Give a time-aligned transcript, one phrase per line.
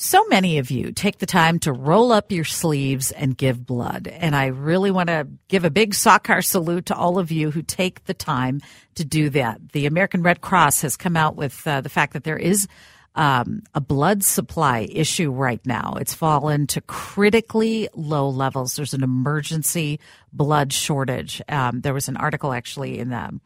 [0.00, 4.06] So many of you take the time to roll up your sleeves and give blood.
[4.06, 7.62] And I really want to give a big Sawkar salute to all of you who
[7.62, 8.60] take the time
[8.94, 9.72] to do that.
[9.72, 12.68] The American Red Cross has come out with uh, the fact that there is
[13.16, 15.96] um, a blood supply issue right now.
[16.00, 18.76] It's fallen to critically low levels.
[18.76, 19.98] There's an emergency
[20.32, 21.42] blood shortage.
[21.48, 23.40] Um, there was an article actually in the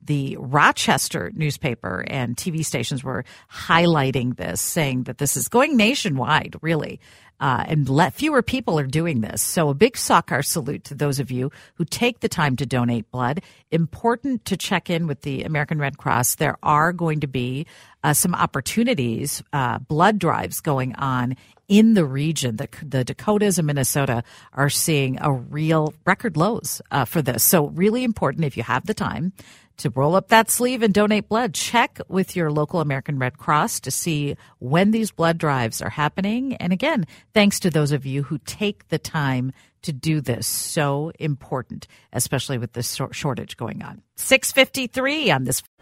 [0.00, 6.56] the Rochester newspaper and TV stations were highlighting this, saying that this is going nationwide,
[6.62, 7.00] really.
[7.40, 9.40] Uh, and let fewer people are doing this.
[9.40, 13.08] So a big Sawkar salute to those of you who take the time to donate
[13.12, 13.42] blood.
[13.70, 16.36] Important to check in with the American Red Cross.
[16.36, 17.66] There are going to be
[18.02, 21.36] uh, some opportunities, uh, blood drives going on
[21.68, 22.56] in the region.
[22.56, 27.44] The, the Dakotas and Minnesota are seeing a real record lows uh, for this.
[27.44, 29.32] So really important if you have the time
[29.78, 31.54] to roll up that sleeve and donate blood.
[31.54, 36.54] Check with your local American Red Cross to see when these blood drives are happening.
[36.56, 40.46] And again, thanks to those of you who take the time to do this.
[40.46, 44.02] So important, especially with this shortage going on.
[44.16, 45.62] 653 on this.